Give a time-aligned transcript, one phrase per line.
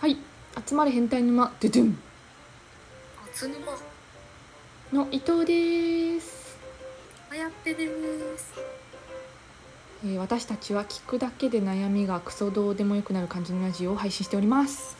[0.00, 0.16] はい。
[0.66, 1.52] 集まれ変態沼。
[1.60, 1.98] ドゥドゥン。
[3.22, 3.76] あつぬま
[4.98, 6.56] の伊藤です、
[7.28, 7.86] はやっぺで
[8.38, 8.54] す。
[10.02, 14.96] えー私たちは聞くだけで悩みがクソどうでもよくなる感じのラジオを配信しております。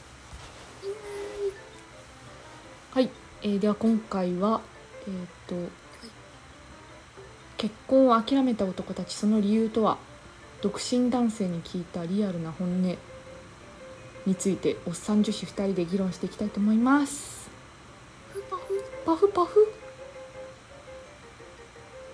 [2.92, 3.08] はい、
[3.40, 4.60] えーでは今回は
[5.06, 5.12] えっ、
[5.46, 5.54] と
[7.56, 9.96] 結婚を諦めた男たちその理由とは？
[10.60, 12.98] 独身男性に聞いたリアルな本音
[14.26, 17.50] についておっさん女子2人で議論していきたいと思います。
[19.04, 19.72] パフパフ。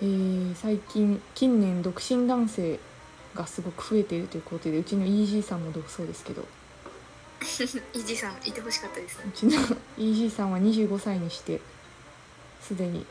[0.01, 2.79] えー最近近年独身男性
[3.35, 6.45] がすごく増えているということでうちのイージーさんもそうですけど。
[7.93, 9.23] イジさんいてほしかったですね。
[9.27, 9.51] うちの
[9.97, 11.61] イージーさんは25歳にして
[12.61, 13.05] すでに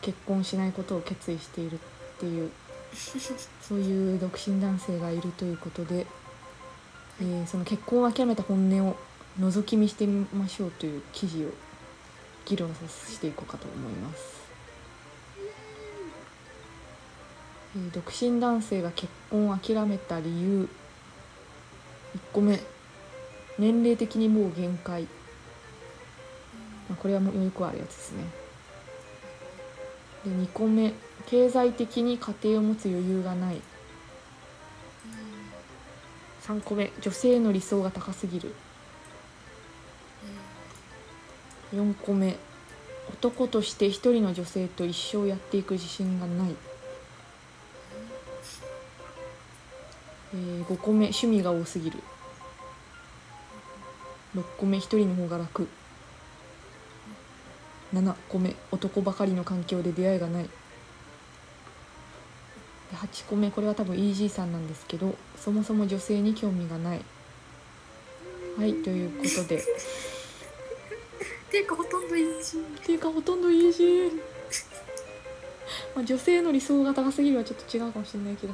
[0.00, 1.78] 結婚しないことを決意しているっ
[2.20, 2.50] ていう
[3.60, 6.06] そういう独身男性がいるということで、
[7.20, 8.96] えーその結婚を諦めた本音を
[9.40, 11.48] 覗き見してみましょうという記事を
[12.44, 14.48] 議論させていこうかと思います、
[17.76, 20.68] えー独身男性が結婚を諦めた理由。
[22.16, 22.58] 1個目。
[23.58, 25.08] 年齢的にもう限界、ま
[26.92, 28.24] あ、これはもうよくあるやつですね。
[30.24, 30.92] で2個目。
[31.26, 33.60] 経済的に家庭を持つ余裕がない。
[36.46, 38.54] 3個目女性の理想が高すぎる。
[41.74, 42.36] 4個目
[43.10, 46.54] 男として一人の女性と一生やっていく自信がない、
[50.34, 51.98] えー5個目趣味が多すぎる。
[54.36, 55.66] 6個目一人の方が楽。
[57.92, 60.48] 7個目男ばかりの環境で出会いがない。
[62.90, 67.00] で8個目これは多分イージーさんなんですけどそもそも女性に興味がない。
[68.56, 69.62] はいということで。
[71.56, 74.12] ていうかほとんどイジっていうかほとんどイージー、
[75.94, 78.52] まあ、女性の理想が高すぎるはちょっと違うかもしれないけど、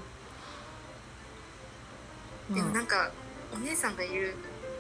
[2.55, 3.11] でもまあ、なんか
[3.53, 4.35] お姉さんがいる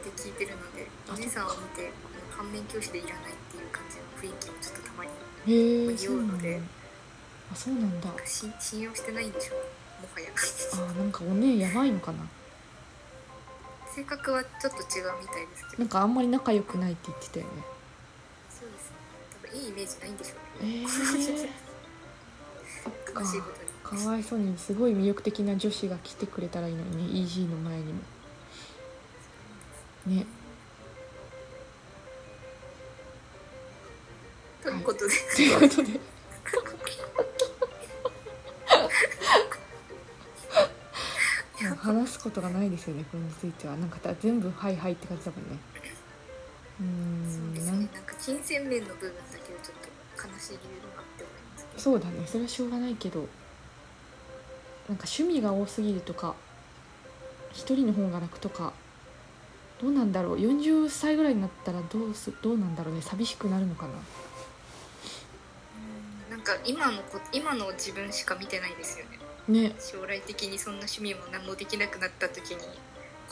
[0.06, 1.90] って聞いてるのであお姉さんを見て
[2.30, 5.10] 反面教師でいらないっていう感じの雰囲気もちょっとたまに
[5.46, 6.34] 匂そうなんだ。
[6.34, 6.60] うので
[7.52, 8.08] あそうなんだ。
[8.08, 9.60] なんかし信用してないんでしょも
[10.14, 10.30] はや。
[10.90, 12.26] あなんかおねやばいのかな。
[13.94, 15.82] 性格はちょっと違うみたいですけど。
[15.82, 17.52] なんかあんまり仲良くないって言ってたよね。
[18.48, 18.96] そうですね。
[19.42, 20.84] 多分いいイメージないんでしょえうね。
[20.84, 20.88] ー、
[22.84, 23.20] そっか
[23.90, 28.00] かわいそうにすごい魅力的な女子が来てくれたらいいのにね EG の前にも。
[30.06, 30.26] ね。
[34.62, 36.00] ということで、ということで
[41.82, 43.76] 話すことがないですよねこれについては。
[43.76, 45.58] なんか全部「はいはい」って感じだもんね。
[46.80, 47.88] うーそうですんなんね。
[47.92, 51.66] なんか金銭面の部分だけはちょっと悲しい理由だなって思います。
[51.66, 56.34] けどそうだねそれはしょうがないけどなんか趣味が多すぎるとか
[57.52, 58.72] 一人の方が楽とか
[59.80, 60.36] どうなんだろう。
[60.38, 63.02] 40歳ぐらいになったらどうすどうなんだろうね。
[63.02, 63.94] 寂しくなるのかな。
[66.30, 69.74] なんか今のこ今の自分しか見てないですよねね。
[69.78, 72.58] 将来的にそんな趣味も何もできなくなった時に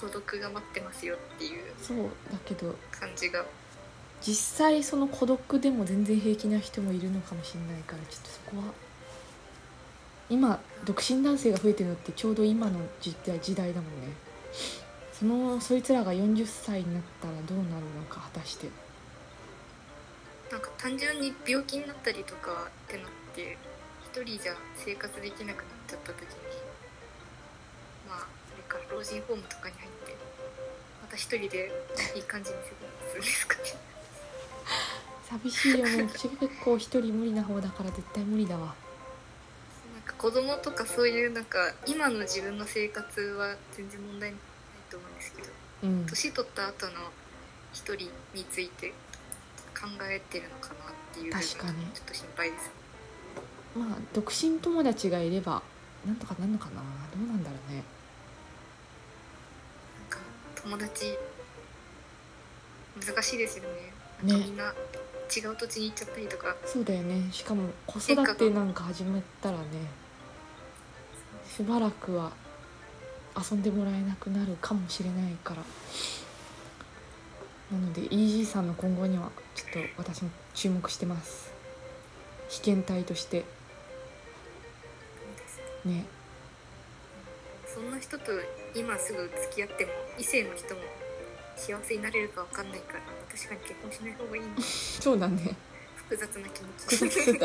[0.00, 1.98] 孤独が待ってますよっていうそう
[2.32, 2.74] だけど。
[2.90, 3.44] 感じが。
[4.22, 8.74] 実際その孤独でも全然平気な人もいるのかもしれないからちょっとそこは。
[10.28, 14.08] 今独身男性が増えてるのってちょうど今の時代時代だもんね。
[15.12, 18.68] そのそいつらが40歳になったらどうなるのか果たして。
[20.50, 23.56] なんか単純に病気になったりとかってなって
[24.12, 26.26] 一人じゃ生活できなくなっちゃった時に
[28.08, 28.26] まああ
[28.56, 30.16] れか老人ホームとかに入って
[31.00, 31.70] また一人で
[32.16, 33.62] いい感じに生活するんですかね。
[35.30, 36.28] 寂しいよね結
[36.64, 38.74] 構一人無理な方だから絶対無理だわ
[39.94, 44.40] なんか子供とかそういうなんか今の自分の生活は全然問題ない
[44.90, 45.48] と思うんですけど
[45.84, 46.06] うん。
[46.06, 46.92] 年取った後の
[47.72, 48.88] 一人について
[49.70, 51.86] 考えてるのかなっていう部分確かに。
[51.94, 52.70] ちょっと心配です
[53.76, 55.62] まあ独身友達がいれば
[56.06, 56.72] なんとかなるのかな。
[56.76, 56.82] ど
[57.22, 57.84] うなんだろうね。
[60.00, 60.18] なんか
[60.54, 61.16] 友達。
[63.06, 63.70] 難しいですよね。
[64.22, 66.56] みんな違う土地に行っちゃったりとか。
[66.66, 67.30] そうだよね。
[67.32, 69.64] しかも子育てなんか始めたらね
[71.48, 72.32] しばらくは
[73.36, 75.62] 遊んでもらえなくなるかもしれないから。
[77.70, 79.78] なのでイージーさんの今後にはちょっと
[80.10, 81.52] 私も注目してます。
[82.48, 83.44] 被験体として
[85.84, 86.04] ね。
[87.66, 88.32] そんな人と
[88.74, 90.80] 今すぐ付き合っても異性の人も
[91.56, 93.00] 幸せになれるかわかんないから
[93.30, 95.56] 確かに結婚しない方がいいな そうだね。
[95.96, 96.68] 複雑な気持
[96.98, 97.38] 複ち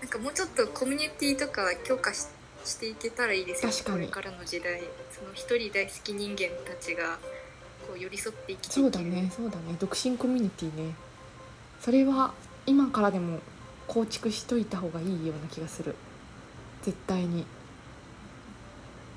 [0.00, 2.26] なんかもうちょっとコミュニティとか強化し
[2.64, 3.70] していけたらいいですよ。
[3.70, 4.80] ねこれからの時代。
[5.12, 7.18] その一人大好き人間たちが
[7.86, 8.72] こう寄り添っていける。
[8.72, 10.94] そうだねそうだね独身コミュニティね
[11.80, 12.32] それは
[12.66, 13.40] 今からでも
[13.86, 15.94] 構築しといた方がいいような気がする。
[16.82, 17.46] 絶対に。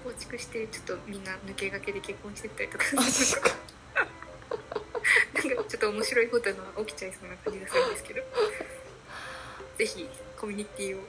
[0.04, 3.12] 構築してちょっとみんな抜け駆けで結婚してったりとかなんか
[5.68, 8.22] ちょっと面白いことが起きちゃいそうな感じがするんですけど。
[9.78, 10.08] ぜひ
[10.40, 11.02] コミュニティを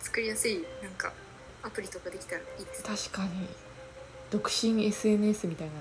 [0.00, 1.12] 作りやすいなんか
[1.62, 2.82] アプリとかできたらいいです。
[2.84, 3.48] ね確かに。
[4.30, 5.80] 独身 SNS みたいなね。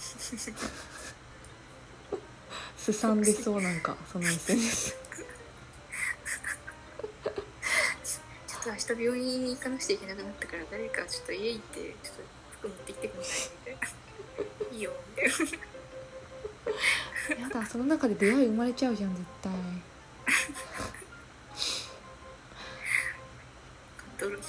[2.76, 4.96] すさんでそうなんかその SNS
[8.49, 12.22] ちょっと明日病院に行かなくちゃいけなくなったから誰かちょっと家行ってちょっと
[12.60, 13.50] 服持ってきてください？
[13.52, 14.76] みたいな。
[14.76, 15.28] いいよみたい
[17.40, 17.48] な。
[17.48, 19.52] やだその中で出会い生まれちゃうじゃん絶対。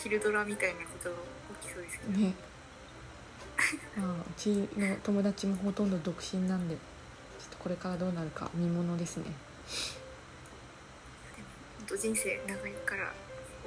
[0.03, 1.15] 昼ドラみたいなことが
[1.61, 2.11] 起きそうですけど。
[2.11, 2.33] ね。
[3.95, 6.81] まあうちの友達もほとんど独身なんでちょ
[7.45, 9.25] っとこれからどうなるか見ものですね。
[11.77, 13.13] 本当人生長いから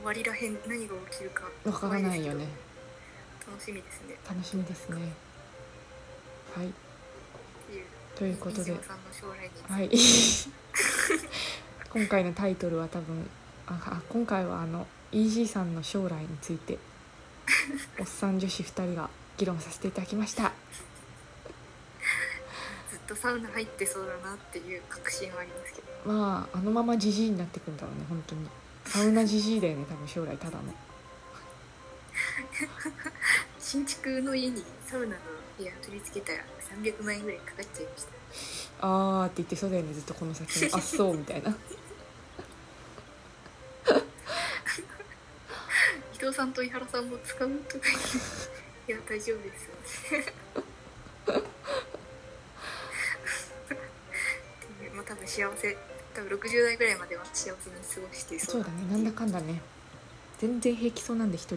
[0.05, 2.47] 終わりらへん何が起きるかわからないよね。
[3.49, 4.15] 楽しみですね。
[4.29, 5.15] 楽しみですね。
[6.55, 6.71] はい。
[8.15, 8.77] ということで。
[9.67, 9.89] はい。
[11.89, 13.27] 今回のタイトルは多分
[13.67, 16.79] ああ今回はあのイージーさんの将来について
[17.99, 19.09] おっさん女子2人が
[19.39, 20.53] 議論させていただきました。
[22.91, 26.13] ずっとサウナ入ってそうだなっていう確信はありますけど。
[26.13, 28.47] まああのままジジイになってくんだろうね本当に
[28.95, 30.63] サウナジジイだよね多分将来ただの。
[33.59, 35.15] 新築の家にサウナの
[35.59, 36.39] 部屋取り付けたら
[36.81, 38.11] 300万円ぐらいかかっちゃいました。
[38.87, 41.51] あーって言ってそうだよねずっとこの先の あっそうみたいな。
[41.51, 41.55] 伊
[46.19, 47.89] 藤さんと井原さんも使うとか
[48.87, 49.65] いや大丈夫です
[50.15, 50.21] よ。
[51.35, 51.43] っ
[54.79, 55.77] ていうまあ多分幸せ
[56.15, 58.77] 多分60代ぐらいまでは幸せに過ごしていそそううだね。
[58.91, 59.61] なんだかんだね。
[60.39, 61.57] 全然平気そうなんで一人。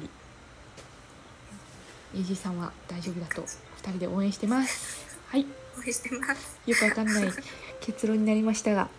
[2.16, 3.42] イージーさんは大丈夫だと。
[3.44, 5.18] 2人で応援してます。
[5.28, 5.46] はい。
[5.78, 6.60] 応援してます。
[6.66, 7.32] よくわかんない
[7.82, 8.90] 結論になりましたが。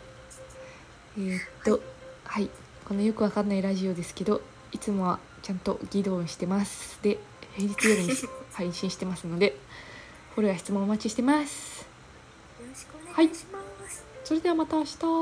[1.17, 1.81] えーっと
[2.25, 2.51] はい。
[2.85, 4.41] このよくわかんないラジオですけど
[4.73, 6.99] いつもはちゃんと議論してます。
[7.03, 7.19] で
[7.57, 8.11] 平日夜に
[8.53, 9.59] 配信してますので
[10.35, 11.83] フォローや質問お待ちしてます。
[12.61, 13.58] よろしくお願いします、
[14.29, 14.91] それではまた明日。
[14.91, 15.19] また明日。